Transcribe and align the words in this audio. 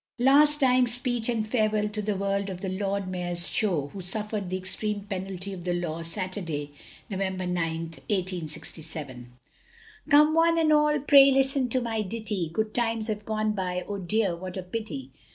LAST 0.17 0.61
DYING 0.61 0.87
SPEECH 0.87 1.29
And 1.29 1.47
Farewell 1.47 1.87
to 1.89 2.01
the 2.01 2.15
World 2.15 2.49
OF 2.49 2.61
THE 2.61 2.69
LORD 2.69 3.07
MAYOR'S 3.07 3.47
SHOW, 3.47 3.91
Who 3.93 4.01
suffered 4.01 4.49
the 4.49 4.57
extreme 4.57 5.01
penalty 5.01 5.53
of 5.53 5.63
the 5.63 5.75
law, 5.75 6.01
Saturday, 6.01 6.71
November 7.07 7.43
9th, 7.43 7.99
1867. 8.09 9.33
Come 10.09 10.33
one 10.33 10.57
and 10.57 10.73
all, 10.73 10.97
pray 11.01 11.29
listen 11.29 11.69
to 11.69 11.81
my 11.81 12.01
ditty, 12.01 12.49
Good 12.51 12.73
times 12.73 13.09
have 13.09 13.25
gone 13.25 13.51
by, 13.51 13.85
oh 13.87 13.99
dear 13.99 14.35
what 14.35 14.57
a 14.57 14.63
pity! 14.63 15.11